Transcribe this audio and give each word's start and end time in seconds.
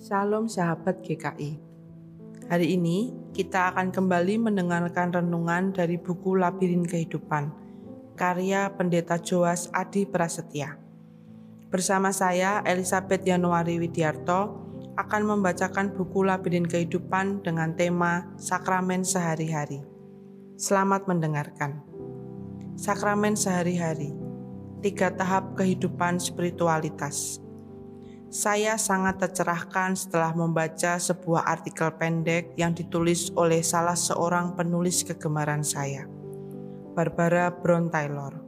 Salam 0.00 0.48
sahabat 0.48 1.04
GKI. 1.04 1.60
Hari 2.48 2.66
ini 2.72 3.12
kita 3.36 3.68
akan 3.68 3.92
kembali 3.92 4.48
mendengarkan 4.48 5.12
renungan 5.12 5.76
dari 5.76 6.00
buku 6.00 6.40
Labirin 6.40 6.88
Kehidupan, 6.88 7.52
karya 8.16 8.72
Pendeta 8.72 9.20
Joas 9.20 9.68
Adi 9.76 10.08
Prasetya. 10.08 10.80
Bersama 11.68 12.16
saya, 12.16 12.64
Elizabeth 12.64 13.28
Januari 13.28 13.76
Widiarto, 13.76 14.64
akan 14.96 15.36
membacakan 15.36 15.92
buku 15.92 16.24
Labirin 16.24 16.64
Kehidupan 16.64 17.44
dengan 17.44 17.76
tema 17.76 18.24
Sakramen 18.40 19.04
Sehari-Hari. 19.04 19.84
Selamat 20.56 21.12
mendengarkan. 21.12 21.76
Sakramen 22.72 23.36
Sehari-Hari 23.36 24.16
Tiga 24.80 25.12
tahap 25.12 25.60
kehidupan 25.60 26.16
spiritualitas 26.16 27.44
saya 28.30 28.78
sangat 28.78 29.18
tercerahkan 29.18 29.98
setelah 29.98 30.30
membaca 30.30 31.02
sebuah 31.02 31.50
artikel 31.50 31.90
pendek 31.98 32.54
yang 32.54 32.70
ditulis 32.70 33.34
oleh 33.34 33.58
salah 33.58 33.98
seorang 33.98 34.54
penulis 34.54 35.02
kegemaran 35.02 35.66
saya, 35.66 36.06
Barbara 36.94 37.50
Brown 37.50 37.90
Taylor, 37.90 38.38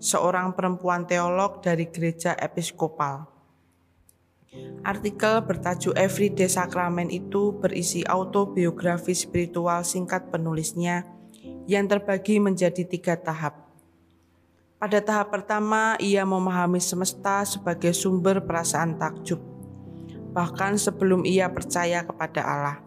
seorang 0.00 0.56
perempuan 0.56 1.04
teolog 1.04 1.60
dari 1.60 1.92
gereja 1.92 2.32
episkopal. 2.32 3.28
Artikel 4.88 5.44
bertajuk 5.44 5.94
Everyday 5.94 6.48
Sacrament 6.48 7.12
itu 7.12 7.54
berisi 7.60 8.00
autobiografi 8.02 9.12
spiritual 9.12 9.84
singkat 9.84 10.32
penulisnya 10.32 11.04
yang 11.68 11.86
terbagi 11.86 12.40
menjadi 12.40 12.88
tiga 12.88 13.14
tahap 13.20 13.69
pada 14.80 14.96
tahap 15.04 15.28
pertama, 15.28 16.00
ia 16.00 16.24
memahami 16.24 16.80
semesta 16.80 17.44
sebagai 17.44 17.92
sumber 17.92 18.40
perasaan 18.40 18.96
takjub, 18.96 19.36
bahkan 20.32 20.80
sebelum 20.80 21.28
ia 21.28 21.52
percaya 21.52 22.00
kepada 22.00 22.40
Allah. 22.40 22.80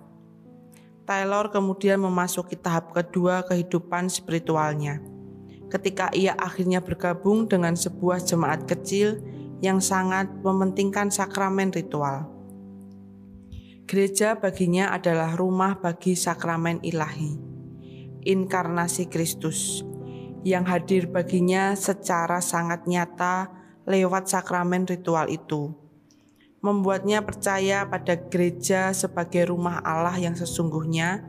Taylor 1.05 1.53
kemudian 1.53 2.01
memasuki 2.01 2.57
tahap 2.57 2.97
kedua 2.97 3.45
kehidupan 3.45 4.09
spiritualnya, 4.09 5.05
ketika 5.69 6.09
ia 6.17 6.33
akhirnya 6.33 6.81
bergabung 6.81 7.45
dengan 7.45 7.77
sebuah 7.77 8.25
jemaat 8.25 8.65
kecil 8.65 9.21
yang 9.61 9.77
sangat 9.77 10.33
mementingkan 10.41 11.13
sakramen 11.13 11.69
ritual. 11.69 12.25
Gereja 13.85 14.33
baginya 14.33 14.89
adalah 14.89 15.37
rumah 15.37 15.77
bagi 15.77 16.17
sakramen 16.17 16.81
ilahi, 16.81 17.37
inkarnasi 18.25 19.13
Kristus, 19.13 19.85
yang 20.43 20.67
hadir 20.67 21.07
baginya 21.07 21.71
secara 21.73 22.43
sangat 22.43 22.83
nyata 22.83 23.47
lewat 23.87 24.27
sakramen 24.27 24.83
ritual 24.83 25.31
itu. 25.31 25.71
Membuatnya 26.63 27.19
percaya 27.19 27.83
pada 27.83 28.15
gereja 28.15 28.95
sebagai 28.95 29.51
rumah 29.51 29.83
Allah 29.83 30.15
yang 30.15 30.35
sesungguhnya 30.35 31.23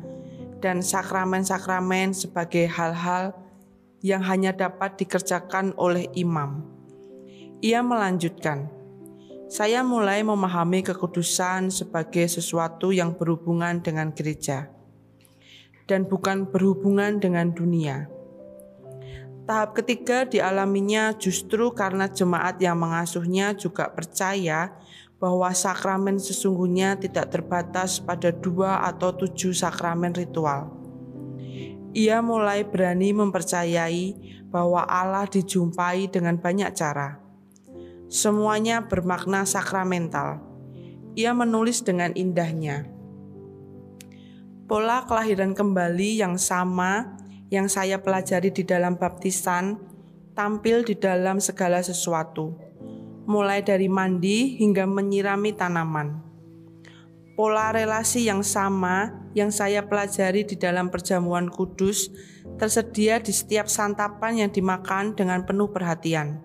dan 0.63 0.79
sakramen-sakramen 0.79 2.15
sebagai 2.15 2.71
hal-hal 2.71 3.35
yang 3.99 4.23
hanya 4.23 4.55
dapat 4.55 4.95
dikerjakan 4.95 5.75
oleh 5.75 6.07
imam. 6.15 6.63
Ia 7.65 7.83
melanjutkan, 7.83 8.71
saya 9.51 9.83
mulai 9.83 10.23
memahami 10.23 10.87
kekudusan 10.87 11.71
sebagai 11.71 12.27
sesuatu 12.31 12.95
yang 12.95 13.19
berhubungan 13.19 13.83
dengan 13.83 14.15
gereja 14.15 14.71
dan 15.85 16.09
bukan 16.09 16.49
berhubungan 16.49 17.21
dengan 17.21 17.53
dunia. 17.53 18.14
Tahap 19.45 19.77
ketiga 19.77 20.25
dialaminya 20.25 21.13
justru 21.13 21.69
karena 21.77 22.09
jemaat 22.09 22.57
yang 22.65 22.81
mengasuhnya 22.81 23.53
juga 23.53 23.93
percaya 23.93 24.73
bahwa 25.21 25.53
sakramen 25.53 26.17
sesungguhnya 26.17 26.97
tidak 26.97 27.29
terbatas 27.29 28.01
pada 28.01 28.33
dua 28.33 28.81
atau 28.89 29.13
tujuh 29.13 29.53
sakramen 29.53 30.17
ritual. 30.17 30.73
Ia 31.93 32.25
mulai 32.25 32.65
berani 32.65 33.13
mempercayai 33.13 34.17
bahwa 34.49 34.81
Allah 34.89 35.29
dijumpai 35.29 36.09
dengan 36.09 36.41
banyak 36.41 36.73
cara. 36.73 37.21
Semuanya 38.09 38.81
bermakna 38.81 39.45
sakramental. 39.45 40.41
Ia 41.21 41.37
menulis 41.37 41.85
dengan 41.85 42.17
indahnya. 42.17 42.89
Pola 44.65 45.05
kelahiran 45.05 45.53
kembali 45.53 46.25
yang 46.25 46.41
sama 46.41 47.21
yang 47.53 47.69
saya 47.69 48.01
pelajari 48.01 48.53
di 48.53 48.65
dalam 48.65 48.97
baptisan 48.97 49.77
tampil 50.35 50.83
di 50.83 50.99
dalam 50.99 51.39
segala 51.39 51.79
sesuatu, 51.81 52.59
mulai 53.25 53.63
dari 53.63 53.87
mandi 53.87 54.59
hingga 54.59 54.85
menyirami 54.85 55.55
tanaman. 55.55 56.21
Pola 57.35 57.75
relasi 57.75 58.31
yang 58.31 58.47
sama 58.47 59.11
yang 59.35 59.51
saya 59.51 59.83
pelajari 59.83 60.47
di 60.47 60.55
dalam 60.55 60.87
perjamuan 60.87 61.51
kudus 61.51 62.11
tersedia 62.63 63.19
di 63.19 63.35
setiap 63.35 63.67
santapan 63.67 64.47
yang 64.47 64.51
dimakan 64.55 65.19
dengan 65.19 65.43
penuh 65.43 65.67
perhatian. 65.75 66.39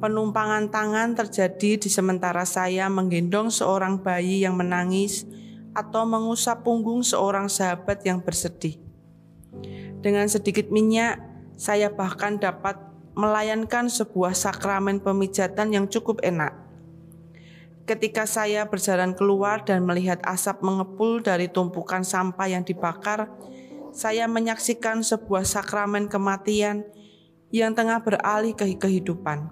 Penumpangan 0.00 0.72
tangan 0.72 1.12
terjadi 1.12 1.76
di 1.76 1.88
sementara 1.92 2.48
saya 2.48 2.88
menggendong 2.88 3.52
seorang 3.52 4.00
bayi 4.00 4.40
yang 4.40 4.56
menangis 4.56 5.28
atau 5.76 6.08
mengusap 6.08 6.64
punggung 6.64 7.04
seorang 7.04 7.52
sahabat 7.52 8.00
yang 8.08 8.24
bersedih. 8.24 8.89
Dengan 10.00 10.24
sedikit 10.32 10.72
minyak, 10.72 11.20
saya 11.60 11.92
bahkan 11.92 12.40
dapat 12.40 12.80
melayankan 13.12 13.92
sebuah 13.92 14.32
sakramen 14.32 14.96
pemijatan 15.04 15.76
yang 15.76 15.84
cukup 15.92 16.24
enak. 16.24 16.56
Ketika 17.84 18.24
saya 18.24 18.64
berjalan 18.64 19.12
keluar 19.12 19.60
dan 19.66 19.84
melihat 19.84 20.22
asap 20.24 20.64
mengepul 20.64 21.20
dari 21.20 21.52
tumpukan 21.52 22.00
sampah 22.00 22.48
yang 22.48 22.64
dibakar, 22.64 23.28
saya 23.90 24.30
menyaksikan 24.30 25.02
sebuah 25.02 25.42
sakramen 25.44 26.06
kematian 26.06 26.86
yang 27.50 27.74
tengah 27.74 27.98
beralih 28.00 28.54
ke 28.54 28.78
kehidupan. 28.78 29.50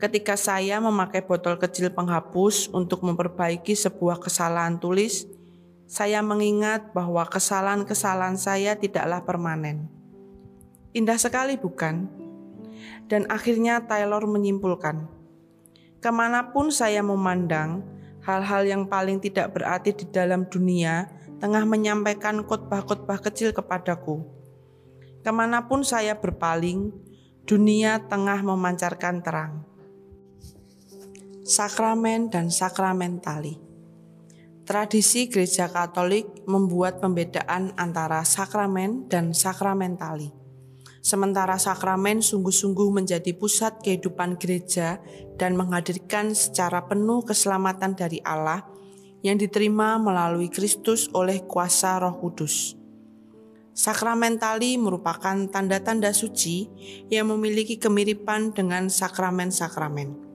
Ketika 0.00 0.32
saya 0.38 0.80
memakai 0.80 1.20
botol 1.20 1.60
kecil 1.60 1.92
penghapus 1.92 2.72
untuk 2.72 3.04
memperbaiki 3.04 3.76
sebuah 3.76 4.16
kesalahan 4.16 4.80
tulis, 4.80 5.28
saya 5.90 6.22
mengingat 6.22 6.94
bahwa 6.94 7.26
kesalahan-kesalahan 7.26 8.38
saya 8.38 8.78
tidaklah 8.78 9.26
permanen. 9.26 9.90
Indah 10.94 11.18
sekali, 11.18 11.58
bukan? 11.58 12.06
Dan 13.10 13.26
akhirnya 13.26 13.82
Taylor 13.90 14.22
menyimpulkan, 14.22 15.10
ke 15.98 16.10
mana 16.14 16.54
pun 16.54 16.70
saya 16.70 17.02
memandang, 17.02 17.82
hal-hal 18.22 18.62
yang 18.70 18.86
paling 18.86 19.18
tidak 19.18 19.50
berarti 19.50 19.90
di 19.90 20.06
dalam 20.14 20.46
dunia 20.46 21.10
tengah 21.42 21.66
menyampaikan 21.66 22.46
khotbah-khotbah 22.46 23.18
kecil 23.26 23.50
kepadaku. 23.50 24.22
Ke 25.26 25.34
mana 25.34 25.66
pun 25.66 25.82
saya 25.82 26.14
berpaling, 26.14 26.94
dunia 27.50 27.98
tengah 28.06 28.38
memancarkan 28.46 29.26
terang. 29.26 29.66
Sakramen 31.42 32.30
dan 32.30 32.46
sakramentali. 32.46 33.69
Tradisi 34.70 35.26
Gereja 35.26 35.66
Katolik 35.66 36.46
membuat 36.46 37.02
pembedaan 37.02 37.74
antara 37.74 38.22
sakramen 38.22 39.10
dan 39.10 39.34
sakramentali. 39.34 40.30
Sementara 41.02 41.58
sakramen 41.58 42.22
sungguh-sungguh 42.22 43.02
menjadi 43.02 43.34
pusat 43.34 43.82
kehidupan 43.82 44.38
gereja 44.38 45.02
dan 45.34 45.58
menghadirkan 45.58 46.38
secara 46.38 46.86
penuh 46.86 47.26
keselamatan 47.26 47.98
dari 47.98 48.22
Allah 48.22 48.62
yang 49.26 49.42
diterima 49.42 49.98
melalui 49.98 50.46
Kristus 50.46 51.10
oleh 51.18 51.42
kuasa 51.50 51.98
Roh 51.98 52.22
Kudus. 52.22 52.78
Sakramentali 53.74 54.78
merupakan 54.78 55.50
tanda-tanda 55.50 56.14
suci 56.14 56.70
yang 57.10 57.26
memiliki 57.26 57.74
kemiripan 57.74 58.54
dengan 58.54 58.86
sakramen-sakramen. 58.86 60.29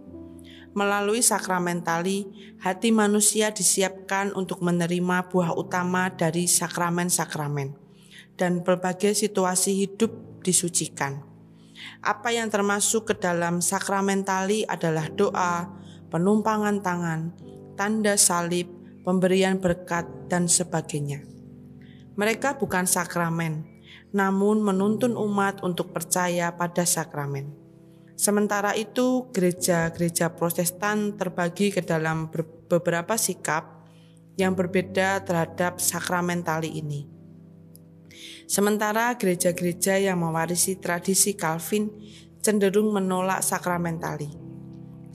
Melalui 0.75 1.24
sakramentali, 1.24 2.27
hati 2.60 2.92
manusia 2.92 3.56
disiapkan 3.56 4.36
untuk 4.36 4.60
menerima 4.60 5.31
buah 5.31 5.56
utama 5.56 6.12
dari 6.12 6.51
sakramen-sakramen, 6.51 7.72
dan 8.36 8.60
berbagai 8.60 9.16
situasi 9.16 9.88
hidup 9.88 10.12
disucikan. 10.44 11.24
Apa 12.04 12.36
yang 12.36 12.51
termasuk 12.51 13.07
ke 13.07 13.16
dalam 13.16 13.63
sakramentali 13.63 14.68
adalah 14.68 15.07
doa, 15.07 15.72
penumpangan 16.12 16.83
tangan, 16.83 17.31
tanda 17.80 18.19
salib, 18.19 18.68
pemberian 19.07 19.63
berkat, 19.63 20.04
dan 20.28 20.51
sebagainya. 20.51 21.24
Mereka 22.19 22.60
bukan 22.60 22.83
sakramen, 22.83 23.63
namun 24.12 24.60
menuntun 24.60 25.16
umat 25.16 25.63
untuk 25.63 25.95
percaya 25.95 26.51
pada 26.51 26.83
sakramen. 26.83 27.65
Sementara 28.16 28.72
itu, 28.80 29.28
gereja-gereja 29.36 30.32
Protestan 30.32 31.20
terbagi 31.20 31.76
ke 31.76 31.84
dalam 31.84 32.32
beberapa 32.72 33.20
sikap 33.20 33.88
yang 34.40 34.56
berbeda 34.56 35.24
terhadap 35.28 35.84
sakramentali 35.84 36.80
ini. 36.80 37.08
Sementara 38.48 39.12
gereja-gereja 39.20 40.00
yang 40.00 40.24
mewarisi 40.24 40.80
tradisi 40.80 41.36
Calvin 41.36 41.92
cenderung 42.40 42.96
menolak 42.96 43.44
sakramentali. 43.44 44.46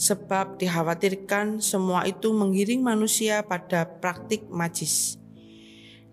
sebab 0.01 0.57
dikhawatirkan 0.57 1.61
semua 1.61 2.09
itu 2.09 2.33
menggiring 2.33 2.81
manusia 2.81 3.45
pada 3.45 3.85
praktik 3.85 4.49
majis. 4.49 5.21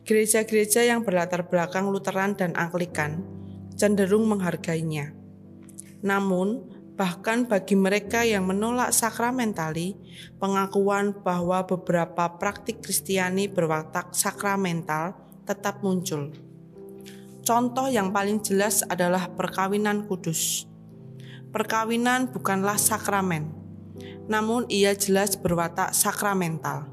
Gereja-gereja 0.04 0.84
yang 0.84 1.08
berlatar 1.08 1.48
belakang 1.48 1.88
Lutheran 1.88 2.36
dan 2.36 2.52
Anglikan 2.60 3.24
cenderung 3.80 4.28
menghargainya. 4.28 5.16
Namun, 6.04 6.68
bahkan 6.98 7.46
bagi 7.46 7.78
mereka 7.78 8.26
yang 8.26 8.50
menolak 8.50 8.90
sakramentali, 8.90 9.94
pengakuan 10.42 11.14
bahwa 11.22 11.62
beberapa 11.64 12.26
praktik 12.42 12.82
Kristiani 12.82 13.46
berwatak 13.46 14.18
sakramental 14.18 15.14
tetap 15.46 15.86
muncul. 15.86 16.34
Contoh 17.46 17.88
yang 17.88 18.10
paling 18.10 18.42
jelas 18.42 18.82
adalah 18.90 19.30
perkawinan 19.32 20.10
kudus. 20.10 20.66
Perkawinan 21.54 22.34
bukanlah 22.34 22.76
sakramen, 22.76 23.48
namun 24.28 24.68
ia 24.68 24.92
jelas 24.98 25.38
berwatak 25.40 25.96
sakramental. 25.96 26.92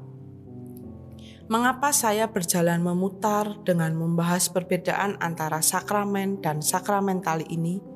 Mengapa 1.45 1.93
saya 1.93 2.25
berjalan 2.29 2.81
memutar 2.81 3.57
dengan 3.67 3.93
membahas 3.93 4.49
perbedaan 4.49 5.17
antara 5.21 5.61
sakramen 5.61 6.41
dan 6.41 6.61
sakramentali 6.61 7.45
ini? 7.51 7.94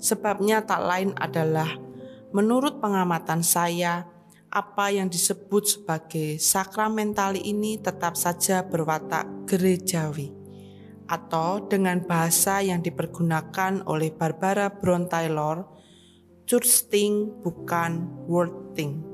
Sebabnya 0.00 0.64
tak 0.64 0.80
lain 0.80 1.12
adalah, 1.20 1.68
menurut 2.32 2.80
pengamatan 2.80 3.44
saya, 3.44 4.08
apa 4.50 4.90
yang 4.90 5.06
disebut 5.06 5.78
sebagai 5.78 6.40
sakramentali 6.42 7.38
ini 7.46 7.78
tetap 7.78 8.18
saja 8.18 8.66
berwatak 8.66 9.46
gerejawi 9.46 10.34
atau 11.06 11.62
dengan 11.66 12.02
bahasa 12.02 12.58
yang 12.62 12.82
dipergunakan 12.82 13.86
oleh 13.86 14.10
Barbara 14.10 14.70
Brown 14.70 15.06
Taylor 15.06 15.66
church 16.50 16.90
thing 16.90 17.30
bukan 17.46 18.10
world 18.26 18.74
thing. 18.74 19.06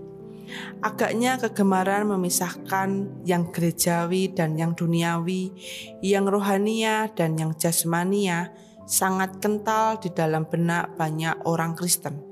Agaknya 0.81 1.37
kegemaran 1.37 2.09
memisahkan 2.09 3.21
yang 3.29 3.51
gerejawi 3.53 4.33
dan 4.33 4.57
yang 4.57 4.73
duniawi, 4.73 5.53
yang 6.01 6.25
rohania 6.25 7.13
dan 7.13 7.37
yang 7.37 7.53
jasmania 7.59 8.57
sangat 8.87 9.43
kental 9.43 9.99
di 9.99 10.09
dalam 10.15 10.47
benak 10.47 10.95
banyak 10.97 11.45
orang 11.45 11.75
Kristen. 11.75 12.23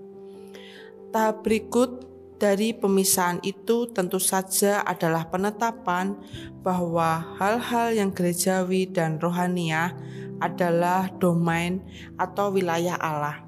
Tahap 1.10 1.42
berikut 1.42 2.06
dari 2.38 2.74
pemisahan 2.74 3.38
itu 3.42 3.90
tentu 3.90 4.18
saja 4.18 4.82
adalah 4.82 5.26
penetapan 5.30 6.18
bahwa 6.62 7.36
hal-hal 7.38 7.94
yang 7.94 8.10
gerejawi 8.10 8.86
dan 8.90 9.18
rohania 9.22 9.94
adalah 10.42 11.10
domain 11.18 11.82
atau 12.18 12.50
wilayah 12.50 12.98
Allah 12.98 13.44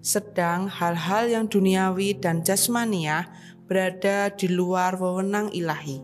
sedang 0.00 0.64
hal-hal 0.64 1.28
yang 1.28 1.44
duniawi 1.44 2.16
dan 2.16 2.40
jasmania 2.40 3.28
berada 3.68 4.32
di 4.32 4.48
luar 4.48 4.96
wewenang 4.96 5.52
ilahi. 5.52 6.00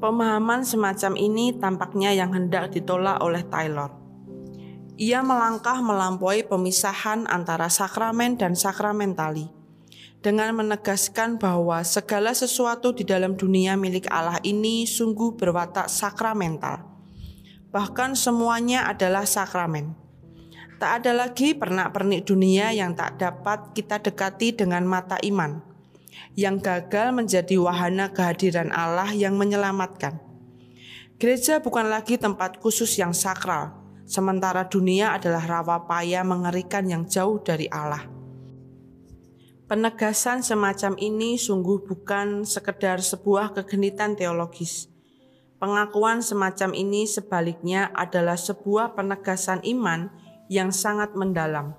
Pemahaman 0.00 0.64
semacam 0.64 1.12
ini 1.20 1.52
tampaknya 1.60 2.16
yang 2.16 2.32
hendak 2.32 2.72
ditolak 2.72 3.20
oleh 3.20 3.44
Taylor. 3.52 3.92
Ia 4.98 5.22
melangkah 5.22 5.78
melampaui 5.78 6.42
pemisahan 6.42 7.30
antara 7.30 7.70
sakramen 7.70 8.34
dan 8.34 8.58
sakramentali 8.58 9.46
dengan 10.18 10.50
menegaskan 10.58 11.38
bahwa 11.38 11.86
segala 11.86 12.34
sesuatu 12.34 12.90
di 12.90 13.06
dalam 13.06 13.38
dunia 13.38 13.78
milik 13.78 14.10
Allah 14.10 14.42
ini 14.42 14.90
sungguh 14.90 15.38
berwatak 15.38 15.86
sakramental. 15.86 16.82
Bahkan 17.70 18.18
semuanya 18.18 18.90
adalah 18.90 19.22
sakramen. 19.22 19.94
Tak 20.82 21.06
ada 21.06 21.14
lagi 21.14 21.54
pernak-pernik 21.54 22.26
dunia 22.26 22.74
yang 22.74 22.98
tak 22.98 23.22
dapat 23.22 23.78
kita 23.78 24.02
dekati 24.02 24.50
dengan 24.50 24.82
mata 24.82 25.14
iman, 25.22 25.62
yang 26.34 26.58
gagal 26.58 27.14
menjadi 27.14 27.54
wahana 27.54 28.10
kehadiran 28.10 28.74
Allah 28.74 29.14
yang 29.14 29.38
menyelamatkan. 29.38 30.18
Gereja 31.22 31.62
bukan 31.62 31.86
lagi 31.86 32.18
tempat 32.18 32.58
khusus 32.58 32.98
yang 32.98 33.14
sakral, 33.14 33.77
sementara 34.08 34.64
dunia 34.66 35.12
adalah 35.12 35.44
rawa 35.44 35.84
paya 35.84 36.24
mengerikan 36.24 36.88
yang 36.88 37.04
jauh 37.04 37.38
dari 37.44 37.68
Allah. 37.68 38.08
Penegasan 39.68 40.40
semacam 40.40 40.96
ini 40.96 41.36
sungguh 41.36 41.84
bukan 41.84 42.48
sekedar 42.48 43.04
sebuah 43.04 43.52
kegenitan 43.52 44.16
teologis. 44.16 44.88
Pengakuan 45.60 46.24
semacam 46.24 46.72
ini 46.72 47.04
sebaliknya 47.04 47.92
adalah 47.92 48.40
sebuah 48.40 48.96
penegasan 48.96 49.60
iman 49.68 50.08
yang 50.48 50.72
sangat 50.72 51.12
mendalam, 51.12 51.76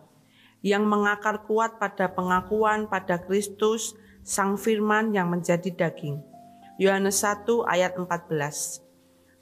yang 0.62 0.86
mengakar 0.86 1.50
kuat 1.50 1.82
pada 1.82 2.14
pengakuan 2.14 2.86
pada 2.86 3.26
Kristus, 3.26 3.98
Sang 4.22 4.54
Firman 4.62 5.10
yang 5.18 5.34
menjadi 5.34 5.74
daging. 5.74 6.22
Yohanes 6.78 7.26
1 7.26 7.50
ayat 7.66 7.98
14. 7.98 8.89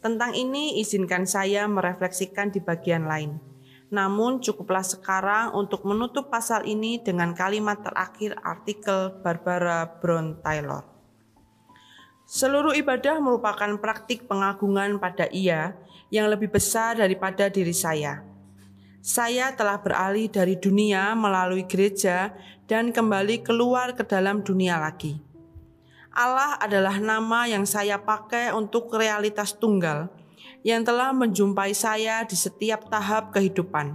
Tentang 0.07 0.31
ini 0.39 0.79
izinkan 0.79 1.27
saya 1.27 1.67
merefleksikan 1.67 2.47
di 2.47 2.63
bagian 2.63 3.11
lain. 3.11 3.43
Namun 3.91 4.39
cukuplah 4.39 4.79
sekarang 4.79 5.51
untuk 5.51 5.83
menutup 5.83 6.31
pasal 6.31 6.63
ini 6.63 6.95
dengan 7.03 7.35
kalimat 7.35 7.83
terakhir 7.83 8.39
artikel 8.39 9.19
Barbara 9.19 9.99
Brown 9.99 10.39
Taylor. 10.39 10.87
Seluruh 12.23 12.71
ibadah 12.71 13.19
merupakan 13.19 13.75
praktik 13.83 14.31
pengagungan 14.31 14.95
pada 14.95 15.27
ia 15.27 15.75
yang 16.07 16.31
lebih 16.31 16.55
besar 16.55 16.95
daripada 16.95 17.51
diri 17.51 17.75
saya 17.75 18.23
saya 19.07 19.55
telah 19.55 19.79
beralih 19.79 20.27
dari 20.27 20.59
dunia 20.59 21.15
melalui 21.15 21.63
gereja 21.63 22.35
dan 22.67 22.91
kembali 22.91 23.39
keluar 23.39 23.95
ke 23.95 24.03
dalam 24.03 24.43
dunia 24.43 24.75
lagi. 24.75 25.26
Allah 26.17 26.57
adalah 26.57 26.97
nama 26.97 27.45
yang 27.45 27.69
saya 27.69 28.01
pakai 28.01 28.49
untuk 28.49 28.89
realitas 28.97 29.53
tunggal 29.53 30.09
yang 30.65 30.81
telah 30.81 31.13
menjumpai 31.13 31.77
saya 31.77 32.25
di 32.25 32.33
setiap 32.33 32.89
tahap 32.89 33.29
kehidupan. 33.29 33.93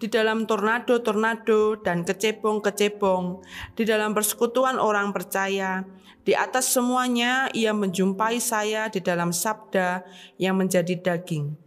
Di 0.00 0.08
dalam 0.08 0.48
tornado-tornado 0.48 1.84
dan 1.84 2.00
kecebong-kecebong, 2.08 3.44
di 3.76 3.84
dalam 3.84 4.16
persekutuan 4.16 4.80
orang 4.80 5.12
percaya, 5.12 5.84
di 6.24 6.32
atas 6.32 6.72
semuanya 6.72 7.52
ia 7.52 7.76
menjumpai 7.76 8.40
saya 8.40 8.88
di 8.88 9.04
dalam 9.04 9.28
sabda 9.28 10.00
yang 10.40 10.56
menjadi 10.56 10.96
daging 10.96 11.60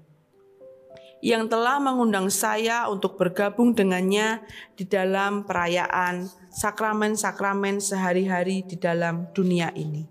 yang 1.17 1.49
telah 1.49 1.81
mengundang 1.81 2.29
saya 2.29 2.85
untuk 2.85 3.17
bergabung 3.17 3.73
dengannya 3.73 4.45
di 4.77 4.85
dalam 4.85 5.49
perayaan 5.49 6.29
sakramen-sakramen 6.57 7.77
sehari-hari 7.77 8.65
di 8.65 8.81
dalam 8.81 9.29
dunia 9.37 9.69
ini. 9.77 10.09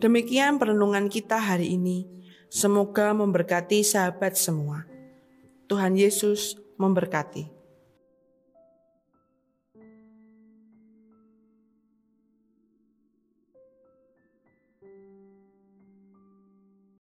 Demikian 0.00 0.56
perenungan 0.56 1.12
kita 1.12 1.36
hari 1.36 1.76
ini. 1.76 2.08
Semoga 2.48 3.12
memberkati 3.12 3.84
sahabat 3.84 4.40
semua. 4.40 4.88
Tuhan 5.68 6.00
Yesus 6.00 6.56
memberkati. 6.80 7.55